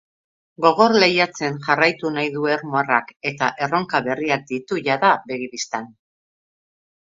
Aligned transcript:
Gogor 0.65 0.95
lehiatzen 1.03 1.59
jarraitu 1.67 2.11
nahi 2.15 2.33
du 2.39 2.47
ermuarrak 2.55 3.13
eta 3.33 3.53
erronka 3.69 4.03
berriak 4.11 4.51
ditu 4.55 4.81
jada 4.91 5.15
begi 5.33 5.55
bistan. 5.57 5.91